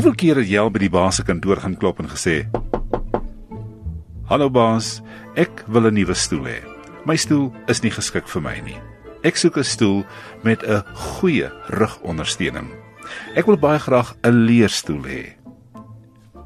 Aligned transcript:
Hoeveel 0.00 0.16
keer 0.16 0.38
het 0.40 0.48
jy 0.48 0.56
al 0.56 0.70
by 0.72 0.80
die 0.80 0.88
baas 0.88 1.18
se 1.18 1.22
kantoor 1.28 1.58
gaan 1.60 1.74
klop 1.76 1.98
en 2.00 2.06
gesê: 2.08 2.48
"Hallo 4.30 4.48
baas, 4.48 5.02
ek 5.36 5.60
wil 5.68 5.90
'n 5.90 5.94
nuwe 5.94 6.14
stoel 6.14 6.46
hê. 6.48 6.64
My 7.04 7.16
stoel 7.16 7.52
is 7.68 7.82
nie 7.82 7.90
geskik 7.90 8.26
vir 8.26 8.40
my 8.40 8.60
nie. 8.64 8.80
Ek 9.22 9.36
soek 9.36 9.58
'n 9.58 9.64
stoel 9.64 10.04
met 10.42 10.64
'n 10.64 10.82
goeie 10.94 11.52
rugondersteuning. 11.68 12.72
Ek 13.36 13.44
wil 13.44 13.58
baie 13.58 13.78
graag 13.78 14.16
'n 14.24 14.46
leerstoel 14.46 15.04
hê." 15.04 15.36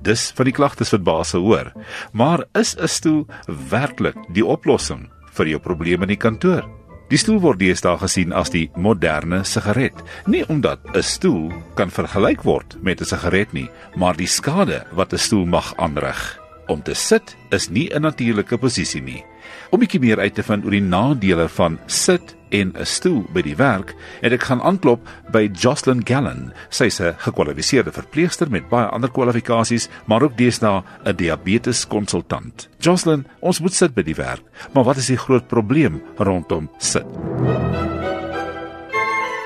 Dis 0.03 0.33
van 0.33 0.47
die 0.47 0.53
klagtes 0.53 0.91
wat 0.91 1.05
baas 1.05 1.33
hoor. 1.33 1.73
Maar 2.13 2.45
is 2.55 2.77
'n 2.77 2.89
stoel 2.89 3.27
werklik 3.71 4.17
die 4.33 4.45
oplossing 4.45 5.09
vir 5.31 5.47
jou 5.47 5.61
probleme 5.61 6.03
in 6.03 6.09
die 6.09 6.17
kantoor? 6.17 6.84
Die 7.13 7.19
stoel 7.21 7.43
word 7.45 7.61
deesdae 7.61 7.99
gesien 8.01 8.33
as 8.33 8.49
die 8.49 8.71
moderne 8.81 9.43
sigaret, 9.45 9.99
nie 10.27 10.41
omdat 10.49 10.81
'n 10.95 11.03
stoel 11.03 11.53
kan 11.77 11.91
vergelyk 11.91 12.45
word 12.45 12.77
met 12.83 13.01
'n 13.01 13.05
sigaret 13.05 13.53
nie, 13.53 13.69
maar 13.97 14.17
die 14.17 14.27
skade 14.27 14.87
wat 14.93 15.13
'n 15.13 15.19
stoel 15.19 15.45
mag 15.45 15.75
aanrig. 15.77 16.41
Om 16.67 16.83
te 16.83 16.95
sit 16.95 17.37
is 17.51 17.69
nie 17.69 17.93
'n 17.93 18.03
natuurlike 18.03 18.57
posisie 18.59 19.03
nie. 19.03 19.25
Om 19.71 19.79
'n 19.79 19.81
bietjie 19.81 20.01
meer 20.01 20.19
uit 20.19 20.35
te 20.35 20.43
vind 20.43 20.65
oor 20.65 20.71
die 20.71 20.81
nadele 20.81 21.49
van 21.49 21.79
sit 21.87 22.37
en 22.55 22.73
'n 22.77 22.87
stoel 22.87 23.25
by 23.33 23.43
die 23.43 23.57
werk, 23.57 23.95
het 24.21 24.33
ek 24.33 24.43
gaan 24.43 24.63
aanklop 24.63 25.01
by 25.33 25.51
Jocelyn 25.53 26.07
Gallen. 26.07 26.53
Sy 26.71 26.85
is 26.85 27.01
'n 27.01 27.15
gekwalifiseerde 27.19 27.93
verpleegster 27.93 28.51
met 28.51 28.69
baie 28.69 28.87
ander 28.87 29.11
kwalifikasies, 29.11 29.89
maar 30.07 30.23
ook 30.23 30.37
deesdae 30.37 30.83
'n 31.05 31.17
diabeteskonsultant. 31.17 32.69
Jocelyn, 32.79 33.27
ons 33.41 33.61
moet 33.61 33.75
sit 33.75 33.95
by 33.95 34.03
die 34.03 34.15
werk, 34.15 34.43
maar 34.73 34.85
wat 34.85 34.97
is 34.97 35.07
die 35.07 35.17
groot 35.17 35.47
probleem 35.49 36.03
rondom 36.17 36.71
sit? 36.79 37.07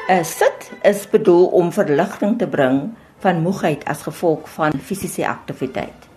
'n 0.08 0.24
Sit 0.24 0.70
is 0.82 1.10
bedoel 1.10 1.46
om 1.46 1.72
verligting 1.72 2.38
te 2.38 2.46
bring 2.46 2.94
van 3.18 3.42
moegheid 3.42 3.84
as 3.84 4.02
gevolg 4.02 4.48
van 4.48 4.72
fisiese 4.72 5.28
aktiwiteit. 5.28 6.08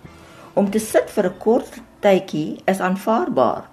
Om 0.52 0.70
te 0.70 0.78
sit 0.78 1.10
vir 1.10 1.24
'n 1.26 1.38
kort 1.38 1.80
tydjie 2.00 2.60
is 2.64 2.80
aanvaarbaar, 2.80 3.64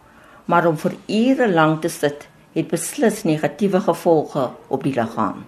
maar 0.46 0.68
om 0.68 0.78
vir 0.78 0.94
ure 1.08 1.52
lank 1.52 1.82
te 1.82 1.90
sit 1.90 2.28
het 2.54 2.68
beslis 2.68 3.24
negatiewe 3.24 3.80
gevolge 3.86 4.50
op 4.68 4.84
die 4.84 4.94
liggaam. 4.94 5.46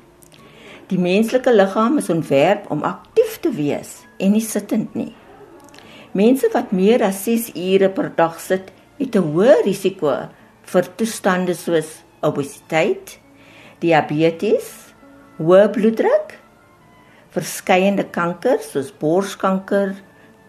Die 0.92 1.00
menslike 1.00 1.54
liggaam 1.54 1.98
is 1.98 2.10
ontwerp 2.10 2.68
om 2.72 2.84
aktief 2.84 3.40
te 3.40 3.52
wees 3.56 4.02
en 4.20 4.36
nie 4.36 4.44
sittend 4.44 4.96
nie. 4.96 5.14
Mense 6.12 6.50
wat 6.52 6.74
meer 6.76 7.04
as 7.08 7.24
6 7.24 7.54
ure 7.56 7.90
per 7.90 8.12
dag 8.16 8.40
sit, 8.40 8.72
het 9.00 9.16
'n 9.16 9.32
hoër 9.34 9.64
risiko 9.64 10.12
vir 10.64 10.86
toestande 10.96 11.54
soos 11.54 12.04
obesiteit, 12.22 13.20
diabetes, 13.80 14.94
hoë 15.40 15.70
bloeddruk, 15.72 16.38
verskeiende 17.30 18.04
kankers 18.04 18.72
soos 18.72 18.92
borskanker, 18.92 19.96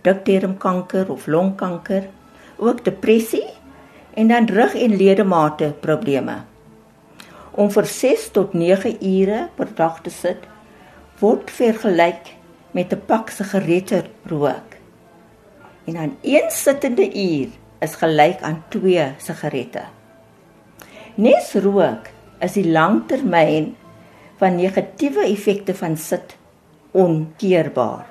diktermkanker 0.03 1.11
of 1.11 1.27
longkanker, 1.27 2.08
ook 2.58 2.84
depressie 2.84 3.47
en 4.14 4.28
dan 4.28 4.46
rug 4.46 4.74
en 4.74 4.96
ledemate 4.96 5.72
probleme. 5.80 6.42
Om 7.52 7.70
vir 7.70 7.86
6 7.86 8.28
tot 8.32 8.52
9 8.52 8.96
ure 9.00 9.48
per 9.56 9.68
dag 9.77 10.00
te 10.05 10.10
sit 10.10 10.48
word 11.20 11.50
vergelyk 11.50 12.34
met 12.72 12.92
'n 12.92 13.02
pak 13.06 13.30
sigarette 13.30 14.05
rook. 14.27 14.77
En 15.84 15.94
dan 15.94 16.16
een 16.22 16.50
sittende 16.50 17.06
uur 17.14 17.48
is 17.80 17.94
gelyk 17.94 18.40
aan 18.40 18.64
2 18.68 19.12
sigarette. 19.18 19.83
Nes 21.14 21.55
rook 21.55 22.08
is 22.40 22.52
die 22.52 22.70
langtermyn 22.70 23.77
van 24.36 24.56
negatiewe 24.56 25.24
effekte 25.24 25.74
van 25.74 25.96
sit 25.96 26.36
onkeerbaar. 26.90 28.06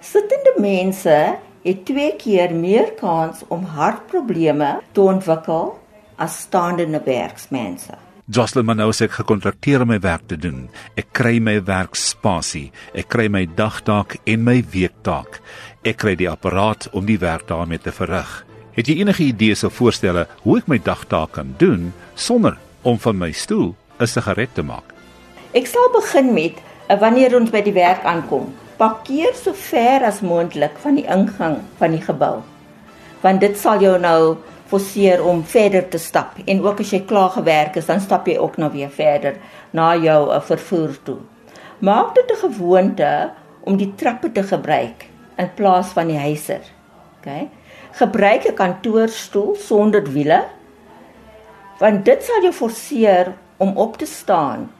Sittende 0.00 0.54
mense 0.56 1.38
het 1.62 1.84
twee 1.84 2.16
keer 2.16 2.54
meer 2.54 2.92
kans 3.00 3.44
om 3.48 3.64
hartprobleme 3.64 4.78
te 4.92 5.00
ontwikkel 5.00 5.78
as 6.16 6.40
staande 6.46 7.00
werksmense. 7.04 7.94
Jocelyn 8.28 8.66
Manou 8.68 8.90
sê 8.92 9.06
ek 9.08 9.22
gekontrakteer 9.22 9.80
om 9.80 9.88
my 9.88 9.96
werk 10.04 10.26
te 10.28 10.36
doen. 10.36 10.66
Ek 11.00 11.14
kry 11.16 11.38
my 11.40 11.54
werkspasie. 11.64 12.66
Ek 12.92 13.08
kry 13.08 13.24
my 13.32 13.46
dagtaak 13.56 14.18
en 14.28 14.44
my 14.44 14.58
weektaak. 14.74 15.38
Ek 15.80 15.96
kry 16.02 16.12
die 16.18 16.28
apparaat 16.28 16.90
om 16.92 17.08
die 17.08 17.16
werk 17.22 17.46
daarmee 17.48 17.80
te 17.80 17.94
verrig. 17.94 18.28
Het 18.76 18.90
jy 18.92 18.98
enige 19.00 19.24
idees 19.30 19.64
of 19.64 19.78
voorstelle 19.80 20.26
hoe 20.42 20.58
ek 20.60 20.68
my 20.68 20.76
dagtaak 20.76 21.32
kan 21.38 21.56
doen 21.58 21.88
sonder 22.20 22.60
om 22.84 23.00
van 23.00 23.16
my 23.16 23.32
stoel 23.32 23.74
'n 23.98 24.06
sigaret 24.06 24.52
te 24.54 24.62
maak? 24.62 24.92
Ek 25.54 25.66
sal 25.66 25.88
begin 25.96 26.34
met 26.34 26.60
eh, 26.88 27.00
wanneer 27.00 27.34
ons 27.34 27.50
by 27.50 27.62
die 27.62 27.72
werk 27.72 28.04
aankom. 28.04 28.52
Parkeer 28.78 29.34
so 29.34 29.56
ver 29.58 30.04
as 30.06 30.20
moontlik 30.22 30.76
van 30.78 30.94
die 30.94 31.06
ingang 31.10 31.56
van 31.80 31.96
die 31.96 32.02
gebou. 32.04 32.44
Want 33.24 33.42
dit 33.42 33.56
sal 33.58 33.80
jou 33.82 33.96
nou 33.98 34.36
forceer 34.70 35.24
om 35.26 35.40
verder 35.42 35.88
te 35.90 35.98
stap 35.98 36.36
en 36.44 36.60
ook 36.62 36.84
as 36.84 36.92
jy 36.94 37.00
klaar 37.08 37.32
gewerk 37.34 37.78
is, 37.80 37.88
dan 37.90 37.98
stap 38.04 38.28
jy 38.30 38.36
ook 38.38 38.58
nou 38.62 38.68
weer 38.70 38.92
verder 38.94 39.40
na 39.74 39.96
jou 39.98 40.20
uh, 40.30 40.38
vervoer 40.38 40.94
toe. 41.02 41.16
Maak 41.82 42.14
dit 42.14 42.30
'n 42.30 42.42
gewoonte 42.44 43.30
om 43.66 43.76
die 43.76 43.94
trappe 43.94 44.30
te 44.32 44.42
gebruik 44.42 45.08
in 45.36 45.50
plaas 45.54 45.90
van 45.96 46.06
die 46.06 46.18
huiser. 46.18 46.62
OK? 47.18 47.50
Gebruik 47.98 48.46
'n 48.46 48.54
kantoorstoel 48.54 49.56
sonder 49.56 50.04
wiele 50.12 50.44
want 51.78 52.04
dit 52.04 52.22
sal 52.22 52.42
jou 52.42 52.52
forceer 52.52 53.34
om 53.56 53.76
op 53.76 53.96
te 53.96 54.06
staan 54.06 54.70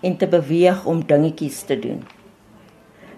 en 0.00 0.16
te 0.16 0.26
beweeg 0.26 0.84
om 0.84 1.06
dingetjies 1.06 1.62
te 1.62 1.78
doen. 1.78 2.17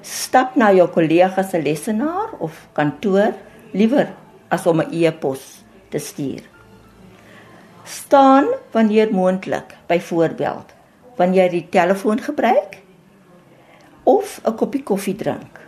Stap 0.02 0.56
na 0.56 0.70
jou 0.72 0.88
kollega 0.88 1.42
se 1.44 1.60
lesenaar 1.60 2.32
of 2.38 2.68
kantoor 2.72 3.34
liewer 3.72 4.08
as 4.48 4.66
om 4.66 4.80
'n 4.80 4.92
e-pos 4.92 5.64
te 5.88 5.98
stuur. 5.98 6.40
Staan 7.84 8.46
wanneer 8.72 9.12
moontlik, 9.12 9.76
byvoorbeeld 9.86 10.74
wanneer 11.16 11.44
jy 11.44 11.50
die 11.50 11.68
telefoon 11.68 12.20
gebruik 12.20 12.78
of 14.04 14.40
'n 14.44 14.54
koppie 14.54 14.82
koffie 14.82 15.16
drink. 15.16 15.60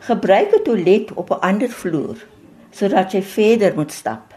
Gebruik 0.00 0.54
'n 0.54 0.62
toilet 0.62 1.12
op 1.12 1.30
'n 1.30 1.40
ander 1.40 1.68
vloer 1.68 2.26
sodat 2.70 3.12
jy 3.12 3.22
verder 3.22 3.74
moet 3.74 3.92
stap. 3.92 4.34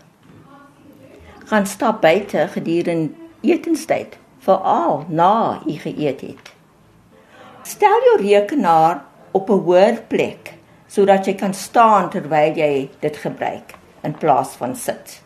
Gaan 1.46 1.66
stap 1.66 2.02
buite 2.02 2.48
gedurende 2.48 3.14
etenstyd 3.42 4.18
veral 4.40 5.06
na 5.08 5.62
u 5.66 5.72
geëet 5.72 6.22
het. 6.22 6.57
Stel 7.68 8.00
jou 8.06 8.18
rekenaar 8.22 9.02
op 9.32 9.50
'n 9.50 9.64
hoër 9.66 9.96
plek 10.08 10.54
sodat 10.88 11.26
jy 11.26 11.34
kan 11.34 11.54
staan 11.54 12.10
terwyl 12.10 12.54
jy 12.56 12.90
dit 13.00 13.18
gebruik 13.18 13.74
in 14.04 14.14
plaas 14.18 14.56
van 14.56 14.76
sit. 14.76 15.22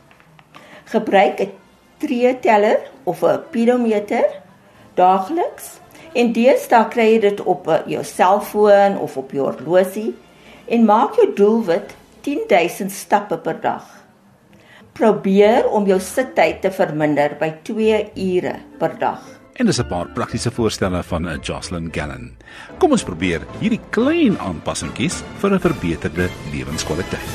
Gebruik 0.86 1.40
'n 1.40 1.52
treeteller 1.98 2.80
of 3.04 3.24
'n 3.24 3.44
pedometer 3.52 4.26
daagliks 4.94 5.80
en 6.14 6.34
deesdae 6.34 6.88
kry 6.90 7.08
jy 7.14 7.20
dit 7.20 7.42
op 7.42 7.68
eh, 7.68 7.80
jou 7.86 8.04
selfoon 8.04 8.98
of 8.98 9.18
op 9.18 9.32
jou 9.32 9.46
horlosie 9.52 10.16
en 10.68 10.86
maak 10.86 11.16
jou 11.16 11.34
doelwit 11.36 11.96
10000 12.22 12.92
stappe 12.92 13.38
per 13.38 13.62
dag 13.62 13.86
probeer 14.94 15.70
om 15.70 15.86
jou 15.86 16.00
sittyd 16.00 16.62
te 16.62 16.72
verminder 16.72 17.38
by 17.40 17.54
2 17.64 18.12
ure 18.16 18.56
per 18.80 18.98
dag. 19.00 19.41
En 19.54 19.66
dis 19.66 19.80
'n 19.80 19.88
paar 19.88 20.08
praktiese 20.08 20.52
voorstelle 20.52 21.04
van 21.04 21.28
'n 21.28 21.40
Jocelyn 21.42 21.90
Gallen. 21.92 22.38
Kom 22.78 22.92
ons 22.92 23.04
probeer 23.04 23.42
hierdie 23.60 23.82
klein 23.90 24.40
aanpassingkies 24.40 25.24
vir 25.40 25.54
'n 25.54 25.60
verbeterde 25.60 26.30
lewenskwaliteit. 26.52 27.32